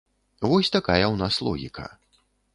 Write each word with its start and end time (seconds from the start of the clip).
Вось 0.47 0.73
такая 0.75 1.03
ў 1.11 1.15
нас 1.21 1.39
логіка. 1.51 1.87